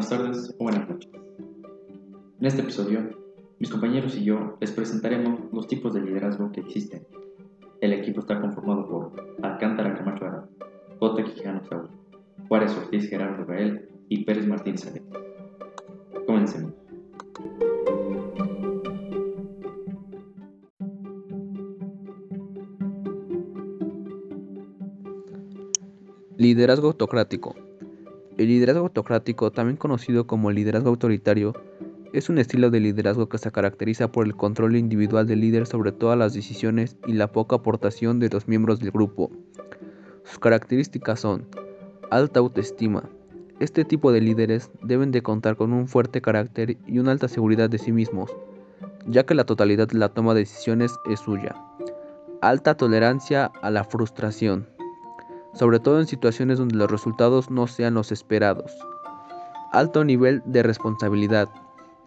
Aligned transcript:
buenas 0.00 0.08
tardes 0.08 0.54
o 0.58 0.64
buenas 0.64 0.88
noches. 0.88 1.10
En 2.40 2.46
este 2.46 2.62
episodio, 2.62 3.10
mis 3.58 3.68
compañeros 3.68 4.16
y 4.16 4.24
yo 4.24 4.56
les 4.58 4.72
presentaremos 4.72 5.52
los 5.52 5.66
tipos 5.66 5.92
de 5.92 6.00
liderazgo 6.00 6.50
que 6.52 6.60
existen. 6.60 7.06
El 7.82 7.92
equipo 7.92 8.20
está 8.20 8.40
conformado 8.40 8.88
por 8.88 9.36
Alcántara 9.42 9.94
Camacho 9.94 10.24
Ara, 10.24 10.48
J. 10.98 11.24
Quijano 11.24 11.62
Saúl, 11.66 11.90
Juárez 12.48 12.74
Ortiz 12.78 13.10
Gerardo 13.10 13.44
Gael 13.44 13.90
y 14.08 14.24
Pérez 14.24 14.46
Martín 14.46 14.78
Sade. 14.78 15.02
Comencemos. 16.26 16.72
Liderazgo 26.38 26.86
autocrático. 26.86 27.54
El 28.38 28.46
liderazgo 28.46 28.82
autocrático, 28.82 29.50
también 29.50 29.76
conocido 29.76 30.26
como 30.26 30.50
liderazgo 30.50 30.88
autoritario, 30.88 31.54
es 32.12 32.28
un 32.28 32.38
estilo 32.38 32.70
de 32.70 32.80
liderazgo 32.80 33.28
que 33.28 33.38
se 33.38 33.52
caracteriza 33.52 34.10
por 34.10 34.26
el 34.26 34.34
control 34.34 34.76
individual 34.76 35.26
del 35.26 35.40
líder 35.40 35.66
sobre 35.66 35.92
todas 35.92 36.18
las 36.18 36.32
decisiones 36.32 36.96
y 37.06 37.12
la 37.12 37.30
poca 37.30 37.56
aportación 37.56 38.18
de 38.18 38.28
los 38.28 38.48
miembros 38.48 38.80
del 38.80 38.90
grupo. 38.90 39.30
Sus 40.24 40.38
características 40.38 41.20
son 41.20 41.46
alta 42.10 42.40
autoestima. 42.40 43.08
Este 43.60 43.84
tipo 43.84 44.10
de 44.10 44.20
líderes 44.20 44.70
deben 44.82 45.12
de 45.12 45.22
contar 45.22 45.56
con 45.56 45.72
un 45.72 45.86
fuerte 45.86 46.20
carácter 46.20 46.78
y 46.86 46.98
una 46.98 47.12
alta 47.12 47.28
seguridad 47.28 47.68
de 47.68 47.78
sí 47.78 47.92
mismos, 47.92 48.34
ya 49.06 49.24
que 49.24 49.34
la 49.34 49.44
totalidad 49.44 49.88
de 49.88 49.98
la 49.98 50.08
toma 50.08 50.34
de 50.34 50.40
decisiones 50.40 50.92
es 51.10 51.20
suya. 51.20 51.54
Alta 52.40 52.74
tolerancia 52.74 53.52
a 53.60 53.70
la 53.70 53.84
frustración 53.84 54.66
sobre 55.54 55.80
todo 55.80 56.00
en 56.00 56.06
situaciones 56.06 56.58
donde 56.58 56.76
los 56.76 56.90
resultados 56.90 57.50
no 57.50 57.66
sean 57.66 57.94
los 57.94 58.12
esperados. 58.12 58.72
Alto 59.72 60.04
nivel 60.04 60.42
de 60.46 60.62
responsabilidad, 60.62 61.48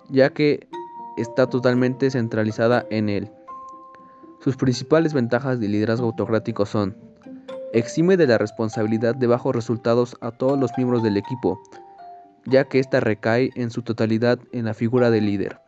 ya 0.09 0.30
que 0.31 0.67
está 1.17 1.47
totalmente 1.47 2.09
centralizada 2.09 2.85
en 2.89 3.09
él. 3.09 3.31
Sus 4.39 4.58
principales 4.58 5.13
ventajas 5.13 5.59
de 5.59 5.69
liderazgo 5.69 6.08
autocrático 6.08 6.66
son 6.66 6.97
exime 7.73 8.17
de 8.17 8.27
la 8.27 8.38
responsabilidad 8.38 9.16
de 9.16 9.27
bajos 9.27 9.55
resultados 9.55 10.16
a 10.22 10.31
todos 10.31 10.59
los 10.59 10.72
miembros 10.78 11.02
del 11.02 11.17
equipo, 11.17 11.61
ya 12.45 12.66
que 12.66 12.80
ésta 12.80 13.00
recae 13.00 13.52
en 13.55 13.72
su 13.72 13.81
totalidad 13.81 14.39
en 14.52 14.66
la 14.66 14.73
figura 14.73 15.09
del 15.09 15.25
líder. 15.25 15.59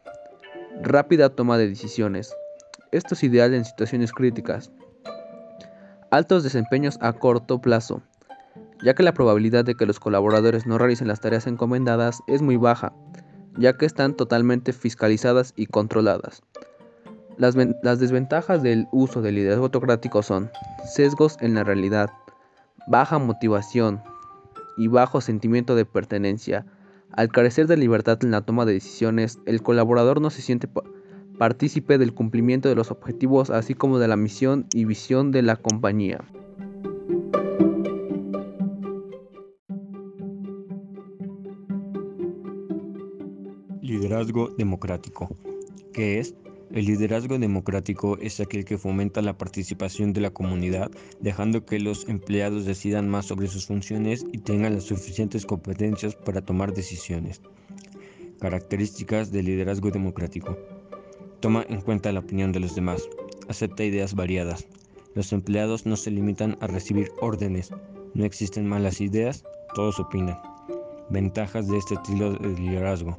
Rápida 0.82 1.30
toma 1.30 1.58
de 1.58 1.70
decisiones. 1.70 2.36
Esto 2.92 3.16
es 3.16 3.24
ideal 3.24 3.54
en 3.54 3.66
situaciones 3.66 4.12
críticas, 4.12 4.72
Altos 6.16 6.44
desempeños 6.44 6.98
a 7.02 7.12
corto 7.12 7.60
plazo, 7.60 8.02
ya 8.82 8.94
que 8.94 9.04
la 9.04 9.14
probabilidad 9.14 9.66
de 9.66 9.76
que 9.76 9.86
los 9.86 10.00
colaboradores 10.00 10.66
no 10.66 10.78
realicen 10.78 11.10
las 11.10 11.20
tareas 11.20 11.46
encomendadas 11.46 12.22
es 12.26 12.42
muy 12.42 12.56
baja, 12.56 12.94
ya 13.58 13.74
que 13.74 13.86
están 13.86 14.16
totalmente 14.16 14.72
fiscalizadas 14.72 15.52
y 15.58 15.66
controladas. 15.66 16.42
Las, 17.36 17.56
desventajas 18.00 18.64
del 18.64 18.88
uso 18.94 19.22
del 19.22 19.36
liderazgo 19.36 19.66
autocrático 19.66 20.24
son 20.24 20.50
sesgos 20.86 21.36
en 21.42 21.54
la 21.54 21.66
realidad, 21.66 22.10
baja 22.88 23.20
motivación 23.20 24.02
y 24.78 24.88
bajo 24.88 25.20
sentimiento 25.20 25.76
de 25.76 25.84
pertenencia. 25.84 26.66
Al 27.12 27.28
carecer 27.28 27.68
de 27.68 27.76
libertad 27.76 28.20
en 28.22 28.32
la 28.32 28.40
toma 28.40 28.64
de 28.64 28.72
decisiones, 28.72 29.40
el 29.46 29.62
colaborador 29.62 30.22
no 30.22 30.30
se 30.30 30.42
siente 30.42 30.70
partícipe 31.38 31.98
del 31.98 32.14
cumplimiento 32.14 32.70
de 32.70 32.76
los 32.76 32.92
objetivos 32.92 33.50
así 33.50 33.74
como 33.74 34.00
de 34.00 34.08
la 34.08 34.16
misión 34.16 34.68
y 34.74 34.86
visión 34.86 35.32
de 35.32 35.42
la 35.42 35.56
compañía. 35.56 36.24
Liderazgo 43.82 44.50
democrático. 44.58 45.36
¿Qué 45.94 46.20
es? 46.20 46.36
El 46.72 46.88
liderazgo 46.88 47.38
democrático 47.38 48.18
es 48.18 48.40
aquel 48.40 48.66
que 48.66 48.78
fomenta 48.78 49.22
la 49.22 49.38
participación 49.38 50.12
de 50.12 50.22
la 50.22 50.32
comunidad, 50.32 50.92
dejando 51.22 51.66
que 51.66 51.80
los 51.80 52.10
empleados 52.10 52.66
decidan 52.66 53.08
más 53.08 53.28
sobre 53.28 53.48
sus 53.48 53.68
funciones 53.68 54.26
y 54.34 54.40
tengan 54.40 54.74
las 54.74 54.86
suficientes 54.86 55.46
competencias 55.46 56.16
para 56.16 56.42
tomar 56.42 56.74
decisiones. 56.74 57.42
Características 58.40 59.32
del 59.32 59.46
liderazgo 59.46 59.92
democrático. 59.92 60.58
Toma 61.46 61.64
en 61.70 61.80
cuenta 61.82 62.12
la 62.12 62.22
opinión 62.22 62.52
de 62.52 62.60
los 62.60 62.74
demás. 62.74 63.08
Acepta 63.50 63.84
ideas 63.84 64.16
variadas. 64.16 64.66
Los 65.14 65.32
empleados 65.32 65.86
no 65.86 65.96
se 65.96 66.10
limitan 66.10 66.58
a 66.60 66.66
recibir 66.66 67.12
órdenes. 67.22 67.70
No 68.16 68.26
existen 68.26 68.68
malas 68.68 69.00
ideas, 69.00 69.44
todos 69.76 70.00
opinan. 70.00 70.40
Ventajas 71.12 71.68
de 71.68 71.78
este 71.78 71.94
estilo 71.94 72.34
de 72.34 72.50
liderazgo. 72.60 73.16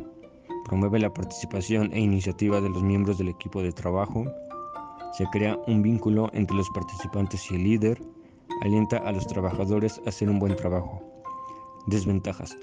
Promueve 0.65 0.99
la 0.99 1.15
participación 1.15 1.93
e 1.93 2.01
iniciativa 2.01 2.61
de 2.61 2.69
los 2.69 2.83
miembros 2.83 3.19
del 3.19 3.29
equipo 3.29 3.63
de 3.63 3.71
trabajo. 3.71 4.25
Se 5.17 5.25
crea 5.27 5.57
un 5.69 5.83
vínculo 5.83 6.29
entre 6.33 6.57
los 6.57 6.69
participantes 6.71 7.49
y 7.53 7.55
el 7.55 7.63
líder. 7.63 8.03
Alienta 8.63 8.97
a 8.97 9.13
los 9.13 9.29
trabajadores 9.29 10.01
a 10.05 10.09
hacer 10.09 10.29
un 10.29 10.41
buen 10.41 10.57
trabajo. 10.57 11.01
Desventajas. 11.87 12.59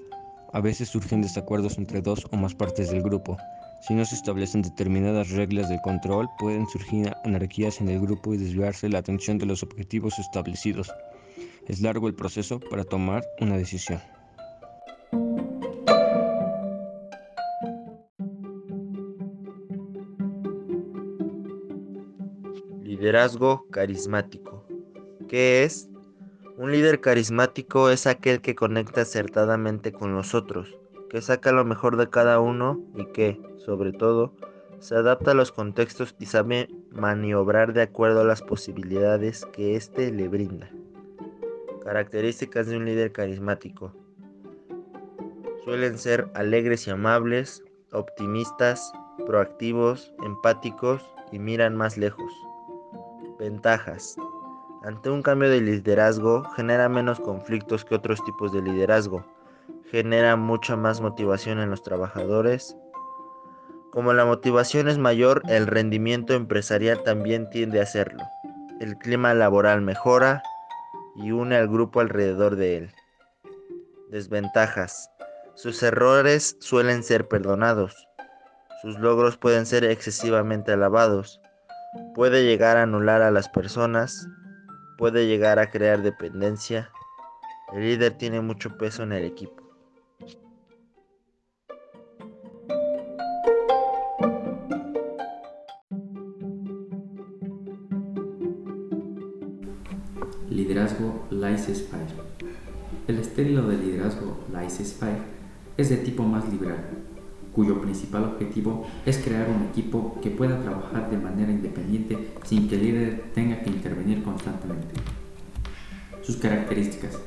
A 0.52 0.60
veces 0.60 0.90
surgen 0.90 1.22
desacuerdos 1.22 1.78
entre 1.78 2.02
dos 2.02 2.28
o 2.32 2.36
más 2.36 2.54
partes 2.54 2.92
del 2.92 3.02
grupo. 3.02 3.38
Si 3.86 3.94
no 3.94 4.06
se 4.06 4.16
establecen 4.16 4.62
determinadas 4.62 5.32
reglas 5.32 5.68
de 5.68 5.82
control, 5.82 6.30
pueden 6.40 6.66
surgir 6.68 7.14
anarquías 7.26 7.82
en 7.82 7.90
el 7.90 8.00
grupo 8.00 8.34
y 8.34 8.38
desviarse 8.38 8.88
la 8.88 9.00
atención 9.00 9.38
de 9.38 9.46
los 9.46 9.62
objetivos 9.62 10.20
establecidos. 10.20 10.90
Es 11.68 11.82
largo 11.82 12.08
el 12.08 12.16
proceso 12.16 12.62
para 12.62 12.86
tomar 12.86 13.26
una 13.42 13.58
decisión. 13.58 14.00
Liderazgo 22.84 23.66
carismático. 23.70 24.66
¿Qué 25.28 25.66
es? 25.66 25.90
Un 26.58 26.72
líder 26.72 27.02
carismático 27.02 27.90
es 27.90 28.08
aquel 28.08 28.40
que 28.40 28.56
conecta 28.56 29.02
acertadamente 29.02 29.92
con 29.92 30.16
los 30.16 30.34
otros 30.34 30.74
que 31.14 31.22
saca 31.22 31.52
lo 31.52 31.64
mejor 31.64 31.96
de 31.96 32.10
cada 32.10 32.40
uno 32.40 32.82
y 32.96 33.06
que, 33.06 33.40
sobre 33.58 33.92
todo, 33.92 34.34
se 34.80 34.96
adapta 34.96 35.30
a 35.30 35.34
los 35.36 35.52
contextos 35.52 36.16
y 36.18 36.26
sabe 36.26 36.70
maniobrar 36.90 37.74
de 37.74 37.84
acuerdo 37.84 38.22
a 38.22 38.24
las 38.24 38.42
posibilidades 38.42 39.46
que 39.54 39.76
éste 39.76 40.12
le 40.12 40.28
brinda. 40.28 40.72
Características 41.84 42.66
de 42.66 42.78
un 42.78 42.86
líder 42.86 43.12
carismático. 43.12 43.94
Suelen 45.64 46.00
ser 46.00 46.32
alegres 46.34 46.88
y 46.88 46.90
amables, 46.90 47.64
optimistas, 47.92 48.92
proactivos, 49.28 50.16
empáticos 50.24 51.06
y 51.32 51.38
miran 51.38 51.76
más 51.76 51.96
lejos. 51.96 52.34
Ventajas. 53.38 54.16
Ante 54.82 55.12
un 55.12 55.22
cambio 55.22 55.52
de 55.52 55.62
liderazgo 55.62 56.44
genera 56.56 56.90
menos 56.90 57.20
conflictos 57.20 57.86
que 57.86 57.94
otros 57.94 58.20
tipos 58.26 58.52
de 58.52 58.64
liderazgo 58.64 59.24
genera 59.94 60.36
mucha 60.38 60.76
más 60.76 61.02
motivación 61.02 61.60
en 61.60 61.70
los 61.70 61.84
trabajadores. 61.84 62.76
Como 63.92 64.12
la 64.14 64.26
motivación 64.26 64.88
es 64.90 64.98
mayor, 64.98 65.44
el 65.48 65.68
rendimiento 65.68 66.34
empresarial 66.34 67.04
también 67.04 67.48
tiende 67.52 67.80
a 67.80 67.84
hacerlo. 67.84 68.24
El 68.80 68.98
clima 68.98 69.36
laboral 69.36 69.82
mejora 69.82 70.42
y 71.16 71.30
une 71.30 71.58
al 71.58 71.68
grupo 71.68 72.00
alrededor 72.00 72.56
de 72.56 72.78
él. 72.78 72.92
Desventajas. 74.10 75.12
Sus 75.54 75.84
errores 75.84 76.58
suelen 76.60 77.04
ser 77.04 77.28
perdonados. 77.28 78.08
Sus 78.82 78.98
logros 78.98 79.38
pueden 79.38 79.68
ser 79.68 79.84
excesivamente 79.84 80.72
alabados. 80.72 81.40
Puede 82.16 82.44
llegar 82.44 82.78
a 82.78 82.82
anular 82.82 83.22
a 83.22 83.30
las 83.30 83.48
personas. 83.48 84.28
Puede 84.98 85.28
llegar 85.28 85.60
a 85.60 85.70
crear 85.70 86.02
dependencia. 86.02 86.90
El 87.74 87.82
líder 87.82 88.18
tiene 88.18 88.42
mucho 88.42 88.76
peso 88.80 89.04
en 89.04 89.12
el 89.12 89.26
equipo. 89.26 89.63
Liderazgo 100.54 101.26
laissez-faire. 101.32 102.14
El 103.08 103.18
estilo 103.18 103.64
de 103.64 103.76
liderazgo 103.76 104.38
laissez-faire 104.54 105.18
es 105.78 105.90
de 105.90 105.98
tipo 105.98 106.22
más 106.22 106.48
liberal, 106.48 106.78
cuyo 107.56 107.82
principal 107.82 108.26
objetivo 108.26 108.86
es 109.04 109.18
crear 109.18 109.50
un 109.50 109.64
equipo 109.64 110.20
que 110.22 110.30
pueda 110.30 110.62
trabajar 110.62 111.10
de 111.10 111.18
manera 111.18 111.52
independiente 111.52 112.36
sin 112.44 112.70
que 112.70 112.76
el 112.76 112.84
líder 112.84 113.24
tenga 113.34 113.64
que 113.64 113.72
intervenir 113.72 114.22
constantemente. 114.22 114.94
Sus 116.22 116.38
características. 116.38 117.18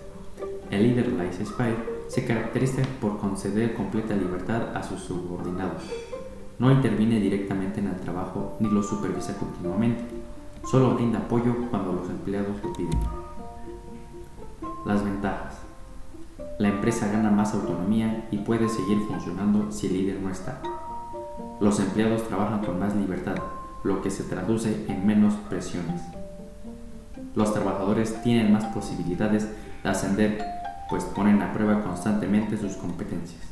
El 0.70 0.84
líder 0.84 1.08
laissez-faire 1.08 1.74
se 2.06 2.24
caracteriza 2.24 2.82
por 3.00 3.18
conceder 3.18 3.74
completa 3.74 4.14
libertad 4.14 4.76
a 4.76 4.84
sus 4.84 5.00
subordinados. 5.00 5.82
No 6.60 6.70
interviene 6.70 7.18
directamente 7.18 7.80
en 7.80 7.88
el 7.88 7.96
trabajo 7.96 8.56
ni 8.60 8.70
lo 8.70 8.84
supervisa 8.84 9.36
continuamente 9.36 10.04
Solo 10.66 10.96
brinda 10.96 11.20
apoyo 11.20 11.54
cuando 11.70 11.92
los 11.92 12.10
empleados 12.10 12.56
lo 12.60 12.72
piden. 12.72 12.98
Las 14.84 15.04
ventajas. 15.04 15.58
La 16.58 16.68
empresa 16.68 17.06
gana 17.06 17.30
más 17.30 17.54
autonomía 17.54 18.26
y 18.32 18.38
puede 18.38 18.68
seguir 18.68 18.98
funcionando 19.06 19.70
si 19.70 19.86
el 19.86 19.92
líder 19.92 20.20
no 20.20 20.28
está. 20.28 20.60
Los 21.60 21.78
empleados 21.78 22.26
trabajan 22.26 22.64
con 22.64 22.80
más 22.80 22.96
libertad, 22.96 23.36
lo 23.84 24.02
que 24.02 24.10
se 24.10 24.24
traduce 24.24 24.86
en 24.88 25.06
menos 25.06 25.34
presiones. 25.48 26.02
Los 27.36 27.54
trabajadores 27.54 28.20
tienen 28.24 28.52
más 28.52 28.64
posibilidades 28.74 29.46
de 29.84 29.88
ascender, 29.88 30.44
pues 30.90 31.04
ponen 31.04 31.42
a 31.42 31.52
prueba 31.52 31.84
constantemente 31.84 32.58
sus 32.58 32.72
competencias. 32.72 33.42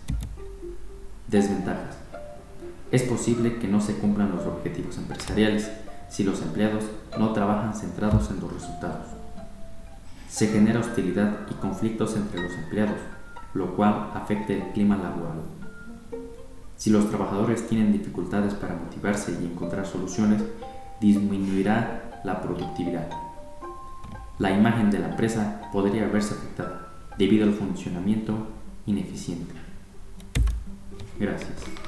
Desventajas. 1.29 1.97
Es 2.91 3.05
posible 3.05 3.59
que 3.59 3.69
no 3.69 3.81
se 3.81 3.95
cumplan 3.99 4.33
los 4.33 4.47
objetivos 4.47 4.99
empresariales 4.99 5.71
si 6.09 6.25
los 6.25 6.43
empleados 6.43 6.85
no 7.19 7.33
trabajan 7.33 7.75
centrados 7.75 8.31
en 8.31 8.41
los 8.41 8.53
resultados. 8.53 9.07
Se 10.29 10.49
genera 10.49 10.81
hostilidad 10.81 11.41
y 11.51 11.55
conflictos 11.55 12.17
entre 12.17 12.43
los 12.43 12.53
empleados, 12.53 12.99
lo 13.55 13.77
cual 13.77 14.11
afecta 14.15 14.53
el 14.53 14.73
clima 14.73 14.97
laboral. 14.97 15.43
Si 16.77 16.91
los 16.91 17.09
trabajadores 17.09 17.67
tienen 17.69 17.93
dificultades 17.93 18.55
para 18.55 18.75
motivarse 18.75 19.39
y 19.41 19.45
encontrar 19.45 19.87
soluciones, 19.87 20.43
disminuirá 21.01 22.21
la 22.25 22.41
productividad. 22.41 23.09
La 24.39 24.51
imagen 24.51 24.91
de 24.91 24.99
la 24.99 25.11
empresa 25.11 25.71
podría 25.73 26.07
verse 26.09 26.35
afectada 26.35 26.89
debido 27.17 27.45
al 27.45 27.55
funcionamiento 27.55 28.49
ineficiente. 28.87 29.55
Gracias. 31.19 31.84